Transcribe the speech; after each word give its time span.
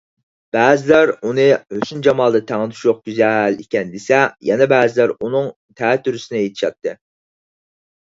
بەزىلەر 0.55 1.09
ئۇنى 1.25 1.43
ھۆسن- 1.73 1.99
جامالدا 2.07 2.39
تەڭدېشى 2.51 2.87
يوق 2.89 3.01
گۈزەل 3.09 3.57
ئىكەن 3.65 3.91
دېسە، 3.97 4.21
يەنە 4.49 4.67
بەزىلەر 4.73 5.13
ئۇنىڭ 5.17 5.45
تەتۈرىسىنى 5.83 6.41
ئېيتىشاتتى. 6.41 6.95